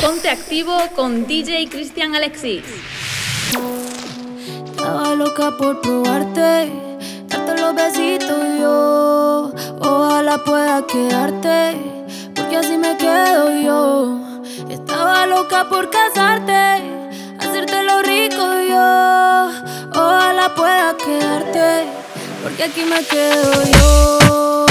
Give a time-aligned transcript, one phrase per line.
[0.00, 2.62] Ponte activo con DJ Cristian Alexis.
[4.64, 6.70] Estaba loca por probarte,
[7.28, 9.52] darte los besitos yo.
[9.80, 11.76] Ojalá pueda quedarte,
[12.34, 14.18] porque así me quedo yo.
[14.68, 16.82] Estaba loca por casarte,
[17.38, 19.50] hacerte lo rico yo.
[19.90, 21.86] Ojalá pueda quedarte,
[22.42, 24.65] porque aquí me quedo yo.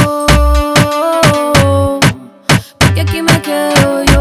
[3.46, 4.15] Porque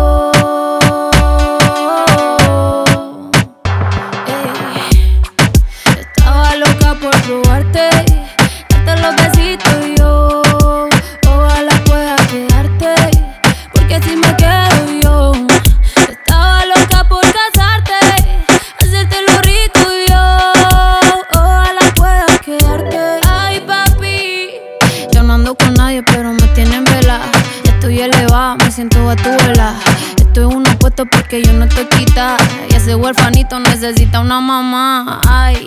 [31.25, 32.37] porque yo no estoy quita.
[32.69, 35.21] Y ese huerfanito necesita una mamá.
[35.27, 35.67] Ay,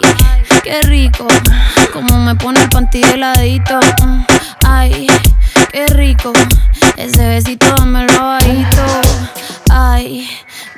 [0.63, 1.27] qué rico.
[1.93, 3.79] Como me pone el panty de ladito.
[4.63, 5.07] Ay,
[5.71, 6.31] qué rico.
[6.95, 8.83] Ese besito dámelo bajito.
[9.71, 10.29] Ay,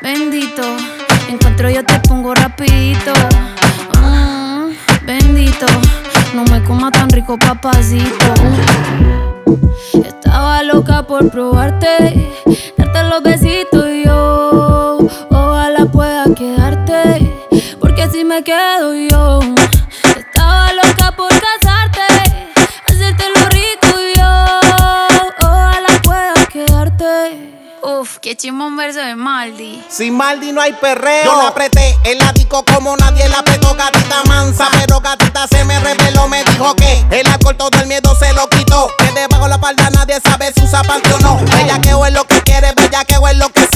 [0.01, 0.63] bendito.
[1.27, 3.11] Encuentro yo te pongo rapidito.
[4.01, 4.69] Mm,
[5.05, 5.65] bendito.
[6.33, 8.33] No me coma tan rico, papacito.
[10.05, 12.31] Estaba loca por probarte,
[12.77, 13.98] darte los besitos yo.
[15.29, 17.31] Ojalá pueda quedarte,
[17.79, 19.39] porque si me quedo yo.
[20.17, 22.01] Estaba loca por casarte,
[22.87, 25.39] hacerte lo rico yo.
[25.41, 27.55] Ojalá pueda quedarte.
[27.81, 29.83] Uf, qué chimón verso de Maldi.
[29.89, 31.25] Sin Maldi no hay perreo.
[31.25, 34.67] Yo la apreté en la disco como nadie la apretó, gatita mansa.
[34.79, 38.47] Pero gatita se me reveló, me dijo que el alcohol todo el miedo se lo
[38.49, 38.89] quitó.
[38.97, 41.37] Que debajo la falda nadie sabe si usa panty o no.
[41.45, 43.68] Bellaqueo es lo que quiere, bellaqueo es lo que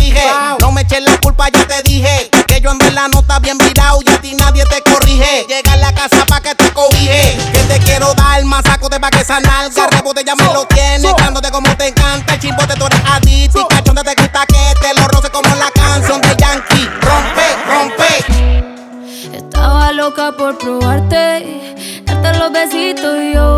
[8.61, 9.87] de pa' que esa nalga.
[9.87, 12.33] Rebote ya me lo tienes, dándote como te encanta.
[12.35, 15.71] El chimbote tú eres adicto y cachonde te gusta que te lo roce como la
[15.71, 16.89] canción de Yankee.
[17.01, 19.37] Rompe, rompe.
[19.37, 23.52] Estaba loca por probarte, darte los besitos yo.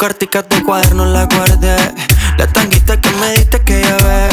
[0.00, 1.76] carticas de cuaderno las guardé.
[2.38, 4.28] La tanguita que me diste que llevé.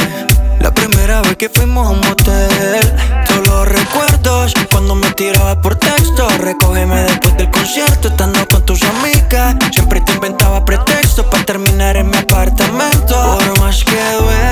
[0.61, 2.79] La primera vez que fuimos a un motel.
[3.27, 6.25] Solo recuerdos cuando me tiraba por texto.
[6.39, 9.57] Recógeme después del concierto, estando con tus amigas.
[9.73, 13.37] Siempre te inventaba pretextos para terminar en mi apartamento.
[13.37, 13.91] Por más que
[14.21, 14.46] duele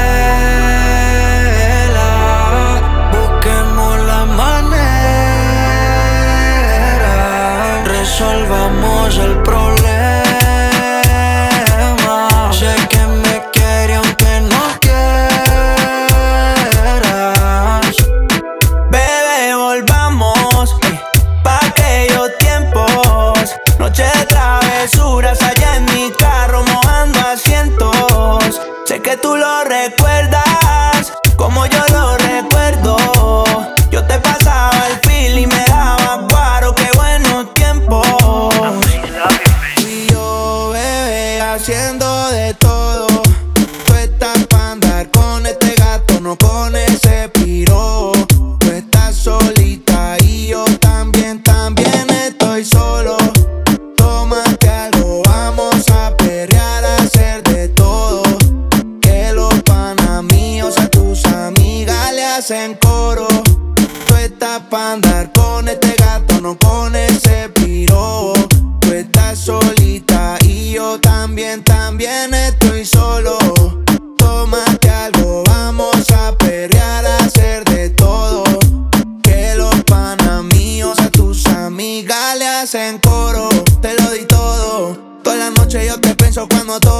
[82.73, 83.47] En coro,
[83.79, 84.97] te lo di todo.
[85.23, 86.94] Toda la noche yo te pienso cuando todo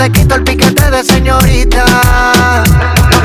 [0.00, 1.84] te quito el piquete de señorita.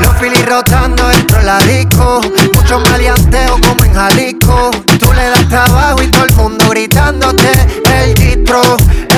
[0.02, 2.20] Los filis rotando dentro la disco.
[2.54, 4.70] Mucho maleanteo como en Jalisco.
[4.98, 7.50] Tú le das trabajo y todo el mundo gritándote.
[7.94, 8.60] El distro,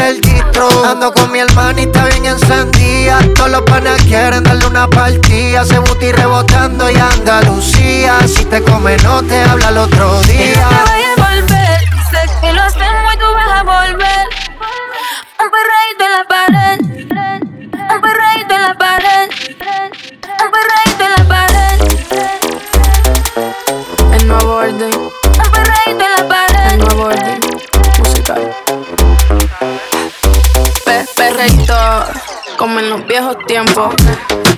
[0.05, 0.69] el distro.
[0.85, 3.19] Ando con mi hermanita bien encendida.
[3.35, 5.65] Todos los panas quieren darle una partida.
[5.65, 8.19] Se buti rebotando y Andalucía.
[8.29, 10.98] Si te come, no te habla el otro día.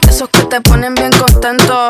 [0.09, 1.88] esos que te ponen bien contento.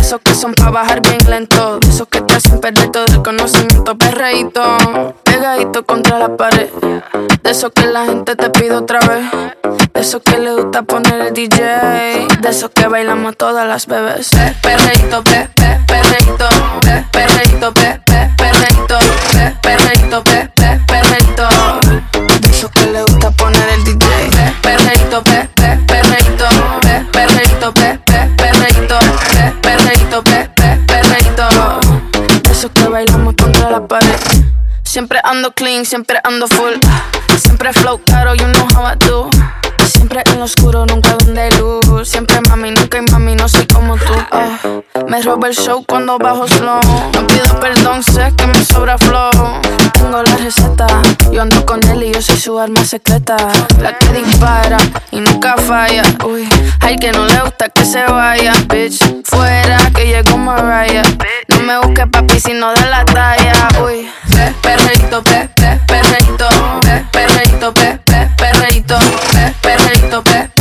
[0.00, 1.78] Esos que son para bajar bien lento.
[1.88, 3.96] Esos que te hacen perder todo el conocimiento.
[3.96, 4.62] Perreíto,
[5.22, 6.68] pegadito contra la pared.
[7.42, 9.24] De esos que la gente te pide otra vez.
[9.94, 12.26] De esos que le gusta poner el DJ.
[12.40, 14.30] De esos que bailamos todas las bebés.
[14.62, 16.48] Perreíto, pe, pe, perreíto.
[16.80, 18.30] Pe, perreíto, pe, pe,
[20.24, 20.51] pe,
[34.92, 36.74] Siempre ando clean, siempre ando full.
[37.38, 39.30] Siempre flow caro, you know how I do.
[39.86, 42.06] Siempre en lo oscuro, nunca donde luz.
[42.06, 44.12] Siempre mami, nunca hay mami, no soy como tú.
[44.30, 44.58] Ah,
[45.12, 46.80] me roba el show cuando bajo slow.
[47.12, 49.30] No pido perdón, sé que me sobra flow.
[49.92, 50.86] Tengo la receta,
[51.30, 53.36] yo ando con él y yo soy su arma secreta.
[53.82, 54.78] La que dispara
[55.10, 56.02] y nunca falla.
[56.24, 56.48] Uy,
[56.80, 59.22] hay que no le gusta que se vaya, bitch.
[59.24, 61.02] Fuera que llegó Mariah.
[61.48, 63.68] No me busques papi, sino de la talla.
[63.84, 64.10] Uy,
[64.62, 66.48] perreito, pe, pe, perreito,
[66.80, 68.98] pe, perreito, pe, pe, perreito,
[69.30, 70.51] pe, perreito, pe,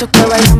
[0.00, 0.59] So can I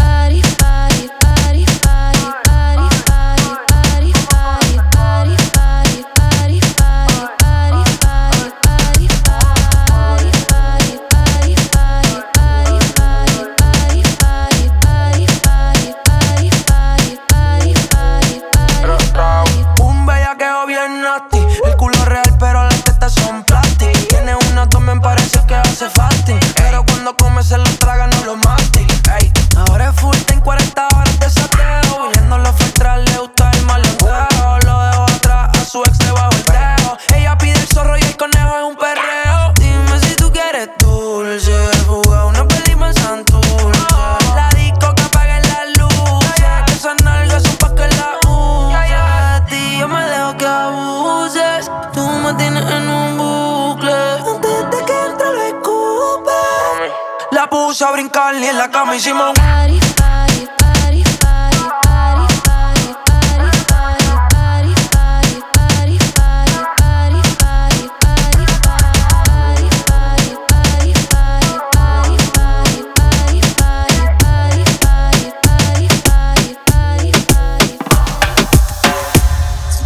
[58.33, 59.33] en la cama hicimos.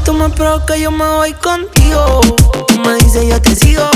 [0.04, 2.22] Tú me yo me voy contigo.
[2.68, 3.90] Tú me dices, yo te sigo.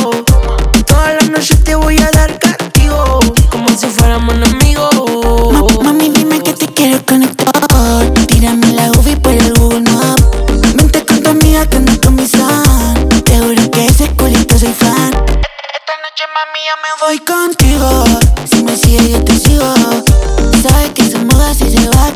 [0.88, 2.40] Toda la noche te voy a dar
[3.50, 4.90] Como si fuéramos enemigos.
[5.52, 8.14] Ma- Mami, dime que te quiero conectar.
[8.28, 10.20] Tírame la UV por el Google Map.
[10.76, 13.10] Vente con tu amiga que no con mi son.
[13.26, 15.14] Te juro que ese culito soy fan.
[15.14, 18.04] Esta noche, mami, ya me voy contigo.
[18.50, 19.74] Si me sigues, yo te sigo.
[20.64, 22.12] Sabes que se muda si se va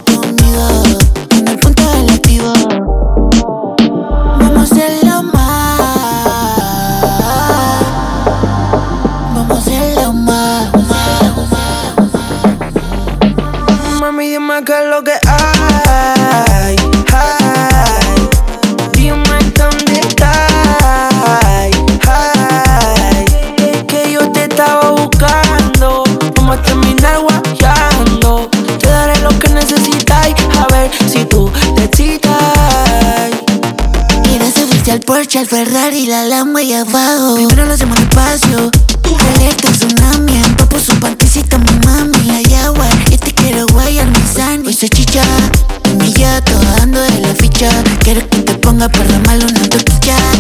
[35.34, 37.34] Desde el al Ferrari, la Lambo y abajo.
[37.34, 38.69] Primero lo hacemos despacio.
[39.36, 42.30] Alerta tsunami, empapo su panticita mi mami.
[42.30, 44.67] Hay agua y te quiero guayar mi sani.
[44.67, 45.24] Hoy se chicha,
[45.86, 47.67] en mi yato, dando de la ficha.
[48.04, 50.33] Quiero que te ponga para mal una toquilla.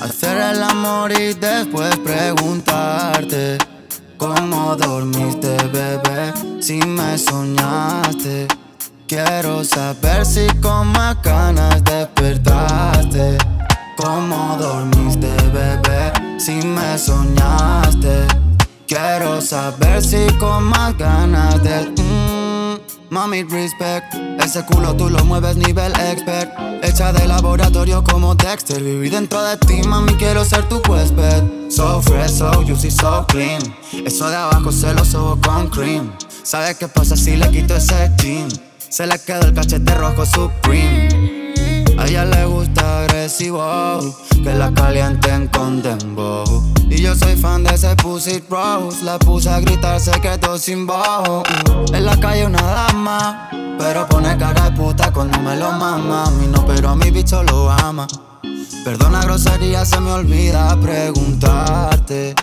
[0.00, 1.81] Hacer el amor y después
[24.52, 26.52] Ese culo tú lo mueves nivel expert.
[26.82, 28.82] Hecha de laboratorio como Dexter.
[28.82, 31.70] Viví dentro de ti, mami, quiero ser tu huésped.
[31.70, 33.62] So fresh, so juicy, so clean.
[34.04, 36.12] Eso de abajo se lo subo con cream.
[36.42, 38.48] ¿Sabes qué pasa si le quito ese jean?
[38.90, 41.54] Se le quedó el cachete rojo supreme.
[41.98, 44.00] A ella le gusta agresivo,
[44.44, 46.44] que la calienten con dembow.
[46.90, 51.42] Y yo soy fan de ese pussy rose, la puse a gritar secreto sin bajo.
[51.94, 56.24] En la calle una dama, pero pone cara de puta cuando me lo mama.
[56.24, 58.06] A mí no, pero a mi bicho lo ama.
[58.84, 62.34] Perdona grosería, se me olvida preguntarte.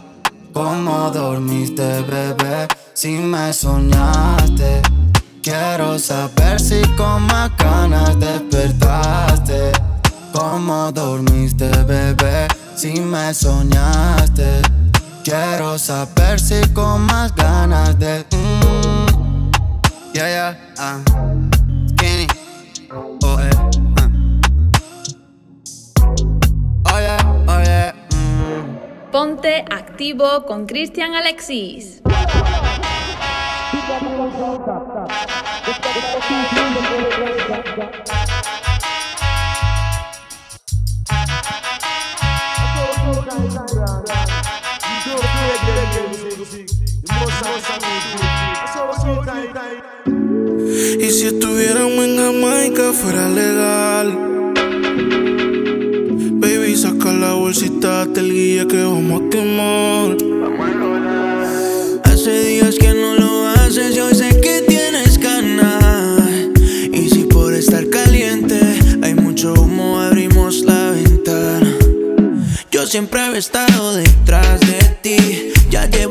[0.54, 2.68] ¿Cómo dormiste, bebé?
[2.94, 4.82] Si me soñaste.
[5.42, 9.72] Quiero saber si con más ganas despertaste.
[10.34, 12.48] ¿Cómo dormiste, bebé?
[12.76, 14.62] Si me soñaste.
[15.24, 18.26] Quiero saber si con más ganas de.
[18.32, 19.52] Mm,
[20.14, 21.04] yeah, yeah, ah.
[21.92, 22.28] Skinny.
[22.96, 23.52] Oh, eh,
[24.00, 24.10] ah.
[26.90, 27.92] Oh, yeah, oh, yeah.
[28.16, 29.12] mm.
[29.12, 32.02] Ponte activo con Cristian Alexis.
[50.80, 54.18] Y si estuviéramos en Jamaica fuera legal.
[56.40, 60.18] Baby, saca la bolsita, te el guía que vamos a quemar.
[62.06, 66.24] Hace días que no lo haces, yo sé que tienes ganas.
[66.94, 68.60] Y si por estar caliente
[69.02, 71.76] hay mucho humo, abrimos la ventana.
[72.72, 75.52] Yo siempre he estado detrás de ti.
[75.70, 76.09] Ya llevo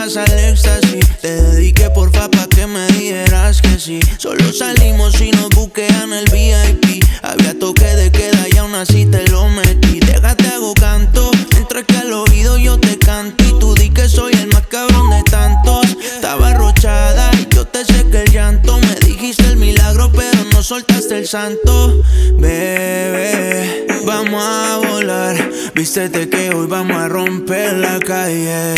[0.00, 1.04] al éxtasis.
[1.20, 4.00] Te dediqué porfa pa' que me dijeras que sí.
[4.16, 7.04] Solo salimos y nos buquean el VIP.
[7.22, 10.00] Había toque de queda y aún así te lo metí.
[10.00, 11.30] Déjate hago canto.
[11.54, 13.44] Entre que al oído yo te canto.
[13.44, 15.84] Y tú di que soy el más cabrón de tantos.
[16.02, 18.78] Estaba arrochada y yo te sequé el llanto.
[18.78, 22.02] Me dijiste el milagro, pero no soltaste el santo.
[22.38, 25.36] Bebé, vamos a volar.
[25.74, 28.74] Vístete que hoy vamos a romper la calle.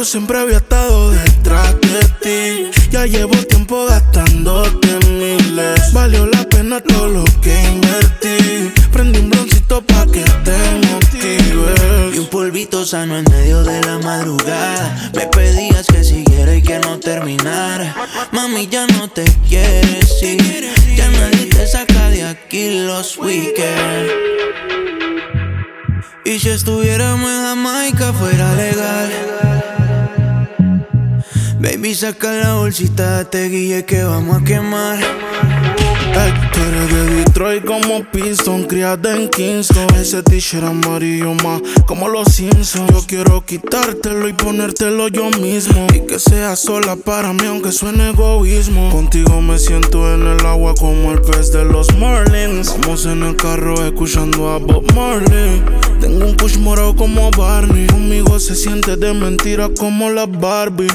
[0.00, 2.70] Yo siempre había estado detrás de ti.
[2.90, 5.92] Ya llevo tiempo gastándote miles.
[5.92, 8.72] Valió la pena todo lo que invertí.
[8.90, 10.56] Prendí un broncito pa' que te
[10.88, 12.14] motives.
[12.14, 15.10] Y un polvito sano en medio de la madrugada.
[15.12, 17.94] Me pedías que siguiera y que no terminara.
[18.32, 20.66] Mami, ya no te quieres ir.
[20.96, 24.14] Ya nadie te saca de aquí los weekends.
[26.24, 29.59] Y si estuviéramos en Jamaica fuera legal.
[31.60, 34.98] Baby, saca la bolsita, te guille que vamos a quemar.
[34.98, 39.86] Héctor de Detroit como Piston, criada en Kingston.
[39.94, 42.90] Ese t-shirt amarillo más como los Simpsons.
[42.90, 45.86] Yo quiero quitártelo y ponértelo yo mismo.
[45.94, 48.88] Y que sea sola para mí, aunque suene egoísmo.
[48.90, 52.74] Contigo me siento en el agua como el pez de los Marlins.
[52.80, 55.62] Vamos en el carro escuchando a Bob Marley.
[56.00, 57.86] Tengo un push morado como Barney.
[57.86, 60.88] Conmigo se siente de mentira como la Barbie.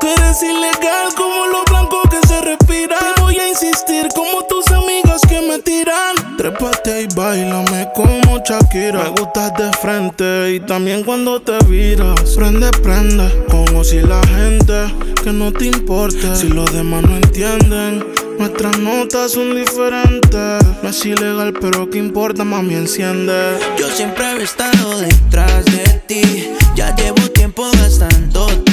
[0.00, 2.96] Tú eres ilegal como lo blanco que se respira.
[2.98, 6.36] Te voy a insistir como tus amigas que me tiran.
[6.36, 9.04] Trépate y bailame como Shakira.
[9.04, 12.20] Me gustas de frente y también cuando te viras.
[12.36, 14.92] Prende, prende, como si la gente
[15.22, 16.36] que no te importe.
[16.36, 18.04] Si los demás no entienden.
[18.38, 20.64] Nuestras notas son diferentes.
[20.82, 22.44] No es ilegal, pero ¿qué importa?
[22.44, 23.58] Mami, enciende.
[23.78, 26.50] Yo siempre he estado detrás de ti.
[26.74, 28.63] Ya llevo tiempo gastándote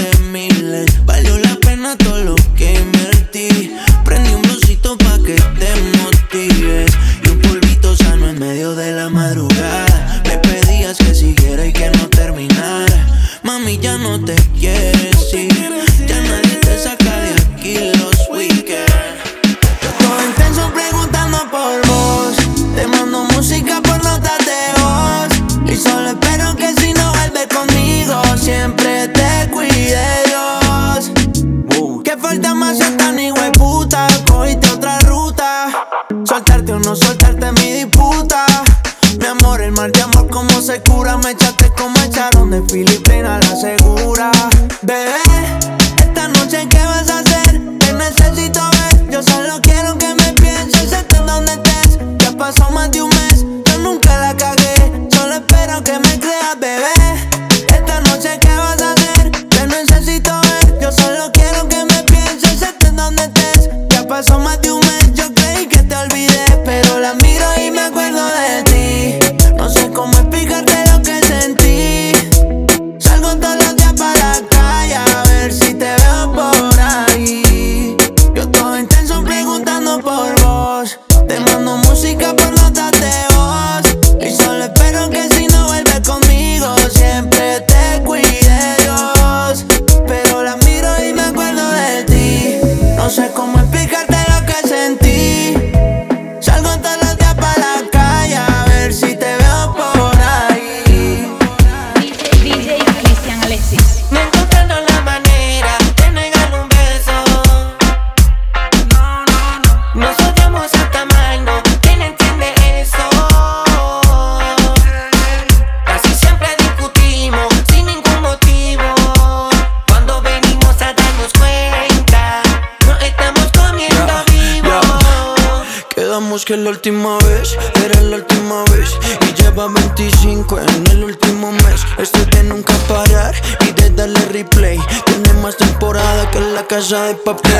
[126.82, 128.90] última vez, era la última vez.
[129.30, 131.86] Y lleva 25 en el último mes.
[132.00, 133.36] Esto de nunca parar
[133.68, 134.80] y de darle replay.
[135.06, 137.54] Tiene más temporada que la casa de papel.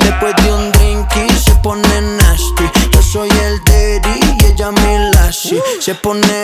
[0.00, 2.64] Después de un drink y se pone nasty.
[2.90, 6.43] Yo soy el daddy y ella mi lassie Se pone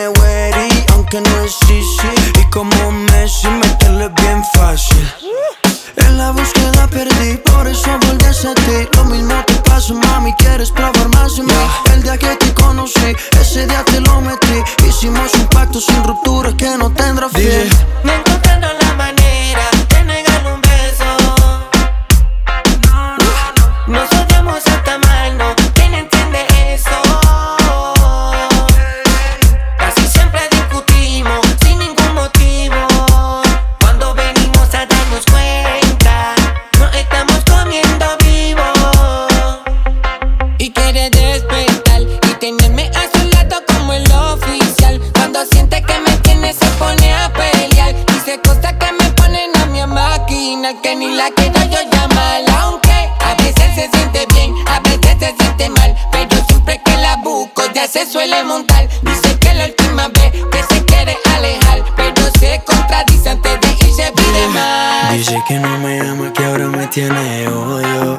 [66.90, 68.18] tiene odio,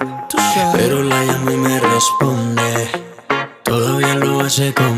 [0.73, 2.89] pero la llamo y me responde.
[3.63, 4.90] Todavía lo hace con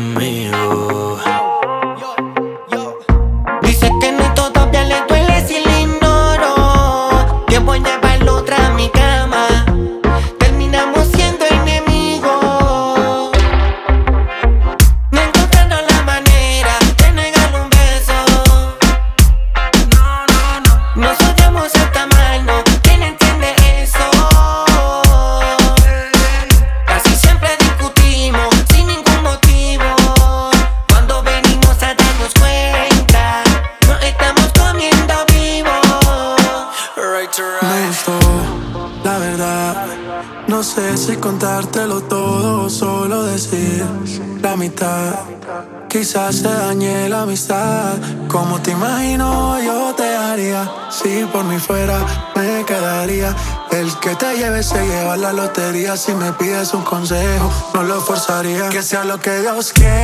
[55.24, 57.50] la lotería si me pides un consejo.
[57.72, 58.68] No lo forzaría.
[58.68, 59.94] Que sea lo que Dios quiera.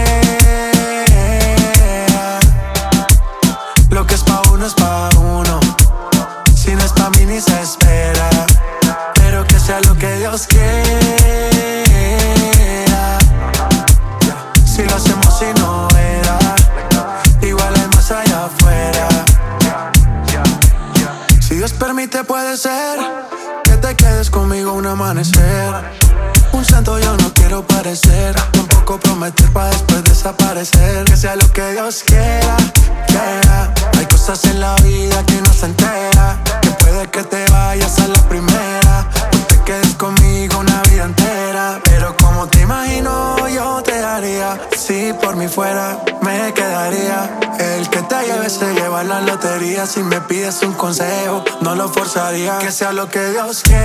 [3.91, 5.60] Lo que es pa' uno es pa' uno.
[49.87, 51.45] si me pides un consejo.
[51.61, 53.83] No lo forzaría, que sea lo que Dios quiera.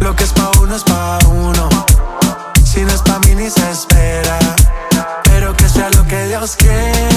[0.00, 1.68] Lo que es pa' uno es pa' uno.
[2.64, 4.38] Si no es pa' mí ni se espera.
[5.24, 7.15] Pero que sea lo que Dios quiera.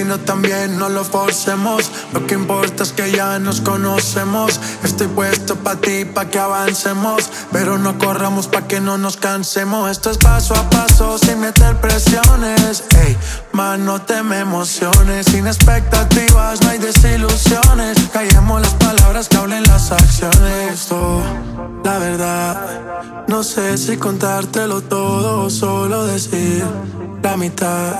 [0.00, 1.90] sino también no lo forcemos.
[2.14, 4.58] Lo que importa es que ya nos conocemos.
[4.82, 7.28] Estoy puesto pa' ti, pa' que avancemos.
[7.52, 9.90] Pero no corramos pa' que no nos cansemos.
[9.90, 12.84] Esto es paso a paso sin meter presiones.
[13.04, 13.14] Ey,
[13.52, 15.26] más no te me emociones.
[15.26, 17.98] Sin expectativas, no hay desilusiones.
[18.10, 20.90] Callemos las palabras que hablen las acciones.
[20.92, 21.20] Oh,
[21.84, 22.56] la verdad,
[23.28, 26.64] no sé si contártelo todo o solo decir
[27.22, 27.96] la mitad.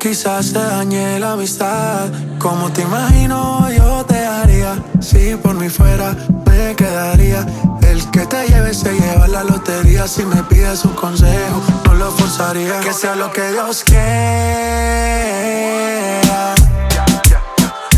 [0.00, 2.08] Quizás se dañe la amistad.
[2.38, 4.82] Como te imagino, yo te haría.
[4.98, 7.44] Si por mí fuera, me quedaría.
[7.82, 10.08] El que te lleve se lleva la lotería.
[10.08, 12.80] Si me pides un consejo, no lo forzaría.
[12.80, 14.00] Que sea lo que Dios quiera.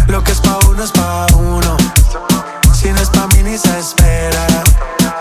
[0.08, 1.76] Lo que es pa' uno es pa' uno.
[2.74, 4.44] Si no es pa' mí ni se espera.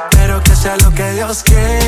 [0.10, 1.81] Pero que sea lo que Dios quiera.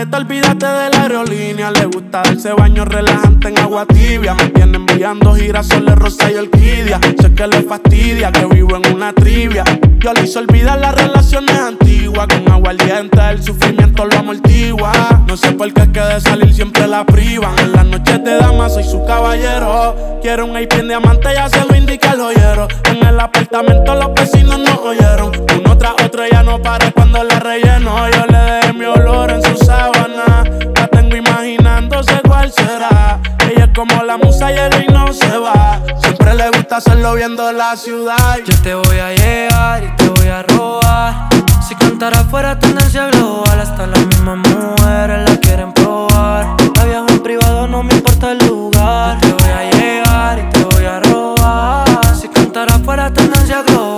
[0.00, 1.70] Maleta, olvídate de la aerolínea.
[1.70, 4.34] Le gusta darse baño relajante en agua tibia.
[4.34, 7.00] Me tiene enviando girasoles, rosa y orquídea.
[7.20, 9.64] Sé que le fastidia que vivo en una trivia.
[9.98, 12.26] Yo le hice olvidar las relaciones antiguas.
[12.28, 14.92] Con agua ardiente el sufrimiento lo amortigua.
[15.26, 17.58] No sé por qué es que de salir siempre la privan.
[17.58, 20.18] En las noches de dama soy su caballero.
[20.22, 22.68] Quiero un IP en diamante, ya se lo indica el joyero.
[22.84, 25.32] En el apartamento los vecinos no oyeron.
[25.58, 28.08] Uno tras otro ya no para cuando la relleno.
[28.10, 30.44] Yo le dejé mi olor en su sábana.
[30.92, 33.20] Tengo imaginándose cuál será.
[33.48, 35.80] Ella es como la musa y no se va.
[36.02, 38.38] Siempre le gusta hacerlo viendo la ciudad.
[38.44, 41.28] Yo te voy a llegar y te voy a robar.
[41.66, 46.56] Si cantara fuera tendencia global, hasta las mismas mujeres la quieren probar.
[46.76, 49.18] La viajo en privado, no me importa el lugar.
[49.20, 52.16] Yo te voy a llegar y te voy a robar.
[52.20, 53.89] Si cantara fuera tendencia global,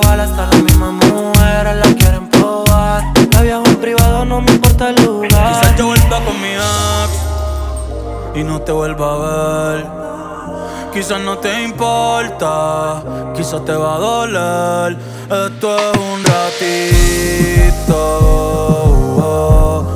[8.34, 9.86] y no te vuelva a ver.
[10.92, 13.02] Quizás no te importa,
[13.34, 14.98] quizás te va a doler.
[15.24, 17.52] Esto es un ratito.
[19.12, 19.91] Mami,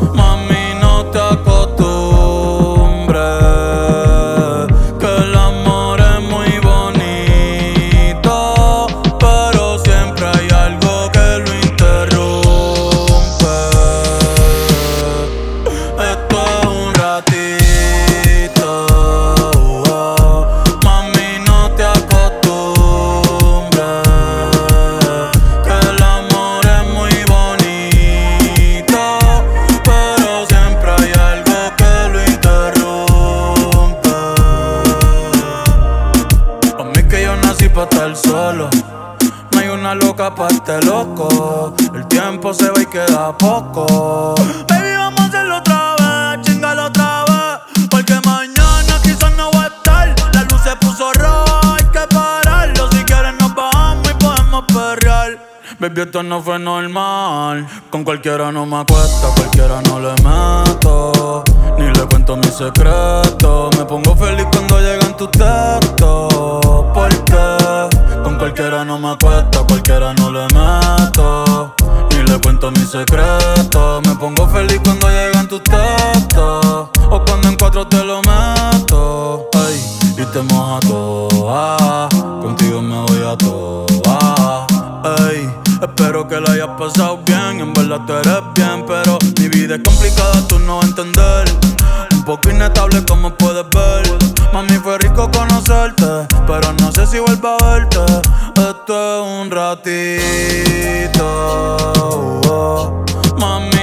[40.67, 41.75] este loco.
[41.95, 44.35] El tiempo se va y queda poco.
[44.69, 47.87] Baby, vamos a hacerlo otra vez, chingalo otra vez.
[47.89, 50.15] Porque mañana quizás no va a estar.
[50.33, 52.91] La luz se puso roja, hay que pararlo.
[52.91, 55.39] Si quieres nos bajamos y podemos perrear.
[55.79, 57.67] Baby, esto no fue normal.
[57.91, 61.45] Con cualquiera no me acuesta, cualquiera no le meto.
[61.79, 63.77] Ni le cuento mis secretos.
[63.79, 66.87] Me pongo feliz cuando llegan tus textos.
[66.93, 67.66] Porque
[68.47, 71.75] cualquiera no me acuesta, cualquiera no le meto.
[72.11, 74.07] Ni le cuento mis secretos.
[74.07, 76.89] Me pongo feliz cuando llegan tus textos.
[77.11, 79.49] O cuando en cuatro te lo meto.
[79.53, 79.85] Ay,
[80.17, 82.09] y te moja toda.
[82.41, 84.67] Contigo me voy a toa.
[85.29, 85.51] Ey,
[85.83, 87.61] espero que la hayas pasado bien.
[87.61, 91.47] En verdad tú eres bien, pero mi vida es complicada, tú no entender.
[92.27, 94.03] Poco inestable, como puedes ver.
[94.53, 98.01] Mami, fue rico conocerte, pero no sé si vuelvo a verte.
[98.57, 101.23] Esto es un ratito.
[102.51, 103.05] oh.
[103.39, 103.76] Mami,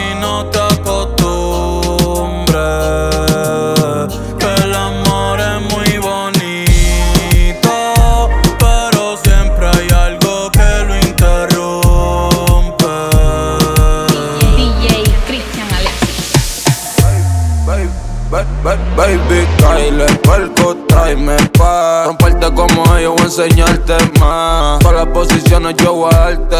[19.17, 25.75] baby, Kyle, perco, tráeme pa' Romperte como ellos, voy a enseñarte más Para las posiciones
[25.77, 26.57] yo voy a darte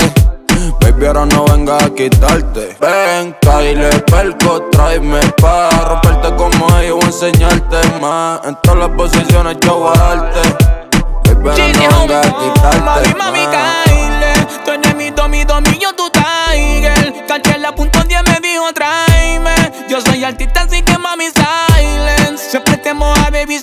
[0.79, 2.77] Baby, ahora no venga a quitarte.
[2.79, 8.39] Ven, Kyle, perco, tráeme pa' romperte como ellos o enseñarte más.
[8.45, 10.41] En todas las posiciones yo voy a darte.
[11.41, 12.82] Baby, ahora no venga a quitarte.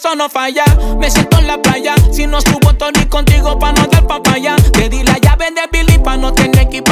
[0.00, 0.64] Eso no falla.
[0.98, 4.56] Me siento en la playa, si no subo Tony contigo pa' no dar papaya.
[4.72, 6.84] Te di la llave de Billy pa' no tener que ir.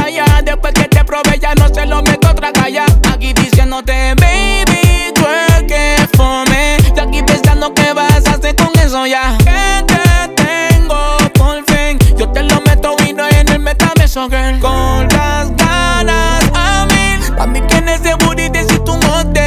[0.45, 2.85] Después que te probé ya no se lo meto otra calla.
[3.11, 6.77] Aquí diciéndote, baby, tú el que fome.
[6.95, 9.39] Yo aquí pensando que vas a hacer con eso ya.
[9.39, 11.99] Que te tengo por fin.
[12.19, 14.59] Yo te lo meto y no en el metaverso, girl.
[14.61, 17.37] Con las ganas a mí.
[17.39, 19.39] Pa' mí que ese booty te siento un hot.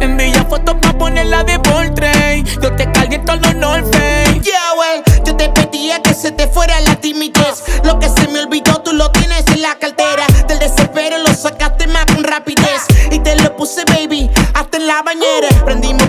[0.00, 1.58] Envía fotos pa' ponerla de
[4.42, 7.62] Yeah, well, yo te pedía que se te fuera la timidez.
[7.84, 10.26] Lo que se me olvidó, tú lo tienes en la cartera.
[10.48, 12.86] Del desespero lo sacaste más con rapidez.
[13.10, 15.48] Y te lo puse, baby, hasta en la bañera.
[15.64, 15.99] Prendimos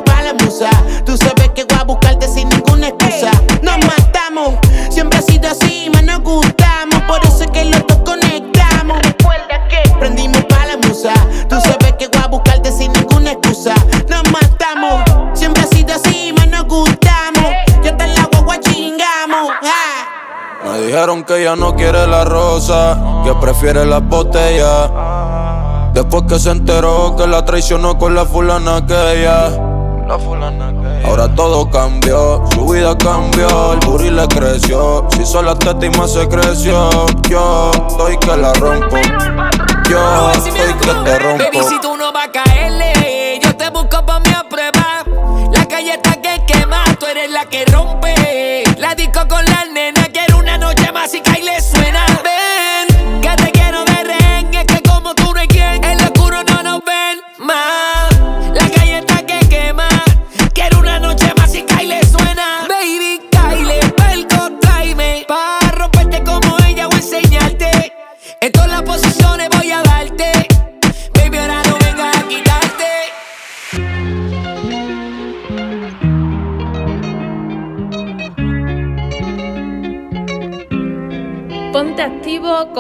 [20.92, 24.90] dijeron que ella no quiere la rosa, que prefiere las botellas.
[25.94, 29.52] Después que se enteró que la traicionó con la fulana que ella.
[31.06, 35.08] Ahora todo cambió, su vida cambió, el booty le creció.
[35.12, 36.90] Si sola teta y más se creció,
[37.30, 38.98] yo estoy que la rompo.
[39.90, 41.44] Yo estoy que te rompo.
[41.46, 45.06] Baby, si tú no vas a caerle, yo te busco pa' mi prueba.
[45.54, 48.66] La calle está que quema, tú eres la que rompe.
[48.78, 49.51] La disco con la
[51.12, 51.81] noche más y le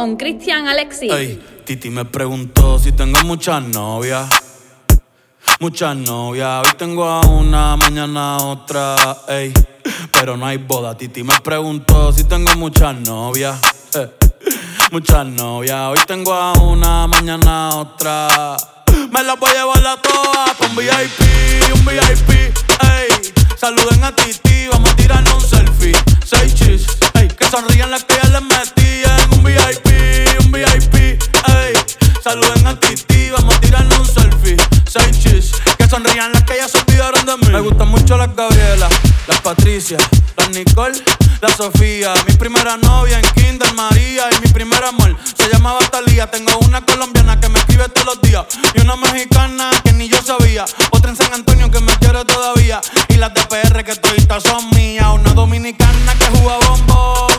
[0.02, 1.14] con Cristian Alexis.
[1.14, 4.28] Ey, Titi me preguntó si tengo muchas novias.
[5.60, 8.96] Muchas novias, hoy tengo a una, mañana otra,
[9.28, 9.54] ey.
[10.12, 10.98] Pero no hay boda.
[10.98, 13.60] Titi me preguntó si tengo muchas novias.
[13.94, 14.10] eh.
[14.92, 18.58] Muchas novias, hoy tengo a una, mañana otra.
[19.12, 23.31] Me las voy a llevar a todas pa' un VIP, un VIP, ey.
[23.62, 25.96] Saluden a Titi, vamos a tirarnos un selfie.
[26.26, 26.84] Seis chis,
[27.14, 27.28] ey.
[27.28, 29.86] Que sonrían las que ya les metí en un VIP,
[30.40, 31.74] un VIP, ey.
[32.24, 34.56] Saluden a Titi, vamos a tirarnos un selfie.
[34.88, 37.52] Seis chis, que sonrían las que ya se olvidaron de mí.
[37.52, 38.88] Me gustan mucho las Gabriela,
[39.28, 39.98] las Patricia,
[40.38, 41.02] las Nicole,
[41.42, 42.14] la Sofía.
[42.28, 46.30] Mi primera novia en Kinder María y mi primer amor se llamaba Talía.
[46.30, 48.46] Tengo una colombiana que me escribe todos los días
[48.76, 50.66] y una mexicana que ni yo sabía.
[50.92, 54.70] Otra en San Antonio que me quiere todavía y las de PR que toditas son
[54.76, 55.08] mías.
[55.12, 57.34] Una dominicana que juega bombón,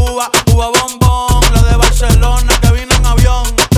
[0.00, 1.54] uva, uva bombón.
[1.54, 3.77] La de Barcelona que vino en avión.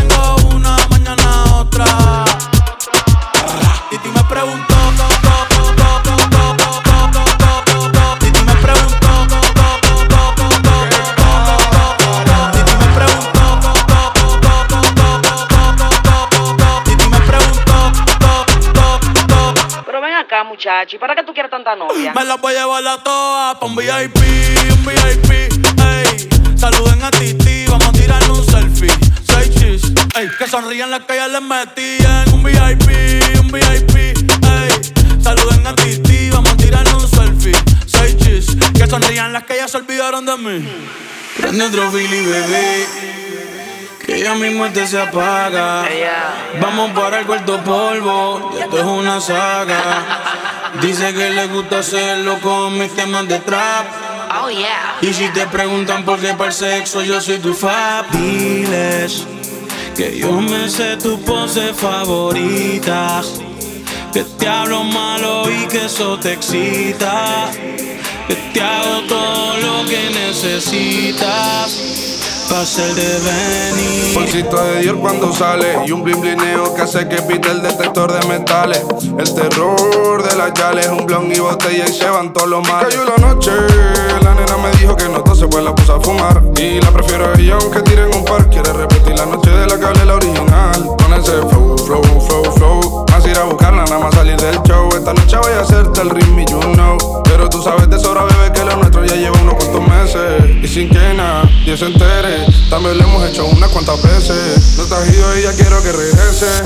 [20.81, 22.13] acá, muchacho, ¿y para qué tú quieres tanta novia?
[22.13, 24.15] Me las voy a llevar a todas pa' un VIP,
[24.71, 26.29] un VIP, ey.
[26.57, 28.91] Saluden a Titi, vamos a tirarle un selfie.
[29.23, 29.83] Seis chis,
[30.15, 30.29] ey.
[30.37, 35.21] Que sonrían las que ya les metí en un VIP, un VIP, ey.
[35.21, 37.55] Saluden a Titi, vamos a tirarle un selfie.
[37.85, 40.67] Seis chis, que sonrían las que ya se olvidaron de mí.
[41.37, 43.10] Prende otro Billy, bebé.
[44.05, 45.85] Que ya mi muerte se apaga.
[46.59, 48.51] Vamos para el cuarto polvo.
[48.59, 49.81] Esto es una saga.
[50.81, 53.85] Dice que le gusta hacerlo con mis temas de trap.
[54.43, 54.97] Oh, yeah.
[55.01, 59.25] Y si te preguntan por qué para el sexo yo soy tu fab, diles
[59.95, 63.41] que yo me sé tus poses favoritas.
[64.13, 67.49] Que te hablo malo y que eso te excita.
[68.27, 71.90] Que te hago todo lo que necesitas
[72.65, 74.13] ser de venir.
[74.13, 78.11] Bolsito de Dior cuando sale y un blin blineo que hace que pite el detector
[78.11, 78.83] de metales.
[79.17, 82.89] El terror de las yales, un blon y botella y se van todos los males.
[82.89, 83.51] Cayó la noche,
[84.21, 86.43] la nena me dijo que no se pues la puse a fumar.
[86.57, 88.49] Y la prefiero a ella aunque tiren un par.
[88.49, 90.87] Quiere repetir la noche de la cable, la original.
[91.01, 93.00] Con ese flow, flow, flow, flow.
[93.91, 94.89] Nada más salir del show.
[94.95, 97.21] Esta noche voy a hacerte el ritmo, you know.
[97.25, 100.63] Pero tú sabes de sobra, bebé, que lo nuestro ya lleva unos cuantos meses.
[100.63, 104.75] Y sin que nadie se entere, también lo hemos hecho unas cuantas veces.
[104.77, 106.63] No estás ido y ya quiero que regrese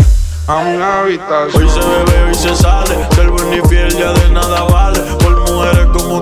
[0.47, 1.63] a una habitación.
[1.63, 3.07] Hoy se bebe, hoy se sale.
[3.15, 4.99] Ser buen y fiel ya de nada vale.
[5.19, 6.21] Por mujeres como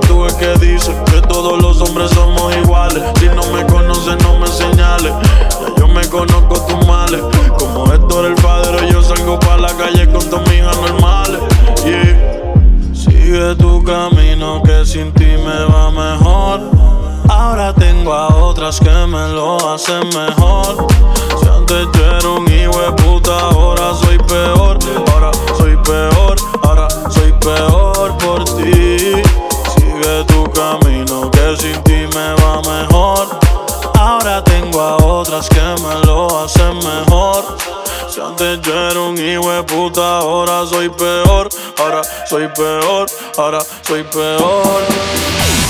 [42.34, 43.08] soy peor,
[43.38, 45.63] ahora soy peor.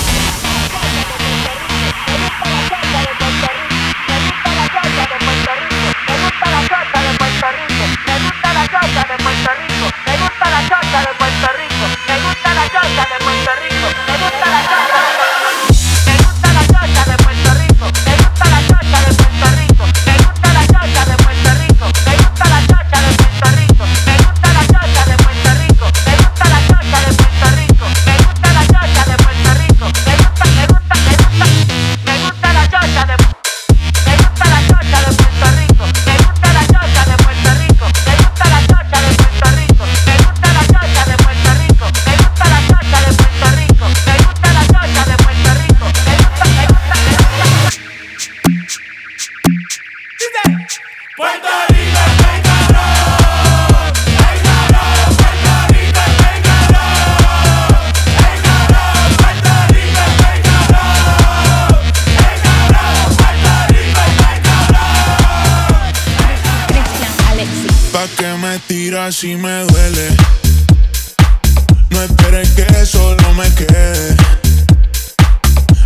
[69.11, 70.07] Si me duele.
[71.91, 74.15] No esperes que solo me quede.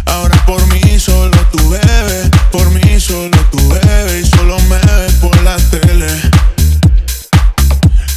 [0.05, 5.14] Ahora por mí solo tú bebes, por mí solo tú bebes y solo me ves
[5.20, 6.08] por la tele.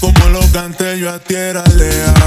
[0.00, 2.19] Como lo canté yo a tierra leal.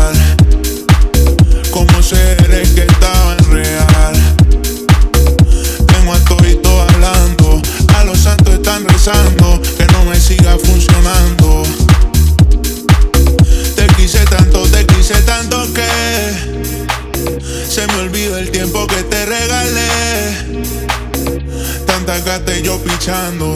[23.05, 23.52] Gata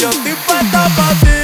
[0.00, 1.39] Yo estoy pa' ti,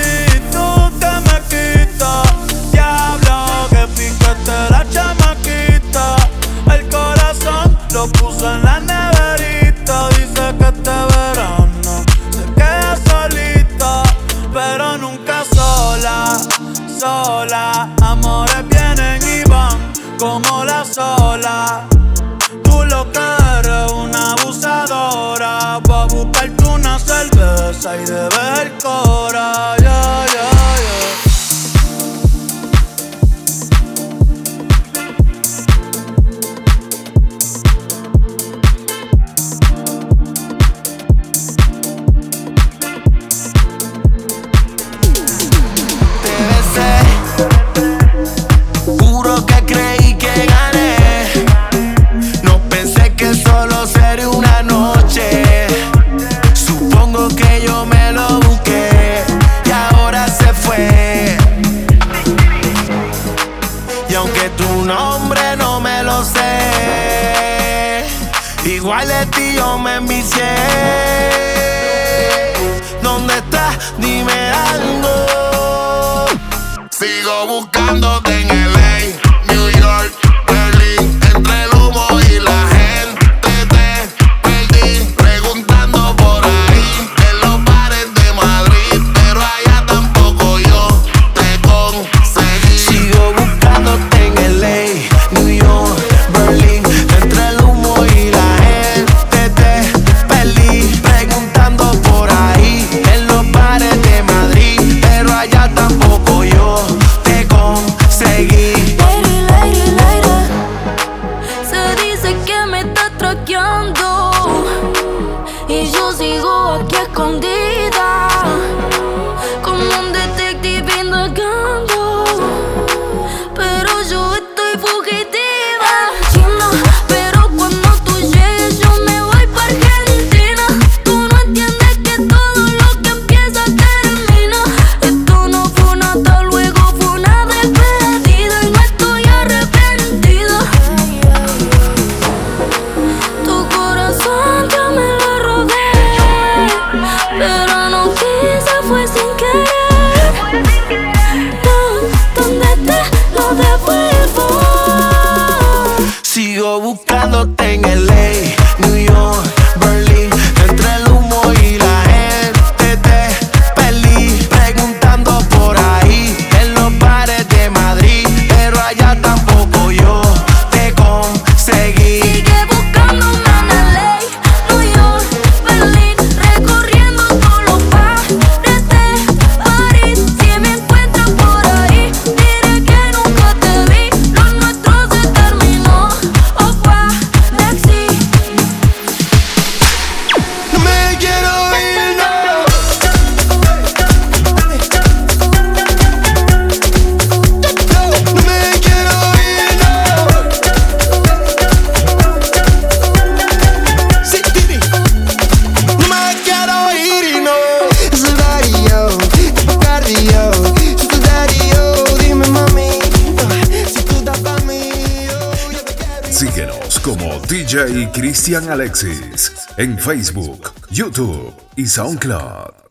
[219.77, 222.86] En Facebook, YouTube y SoundCloud.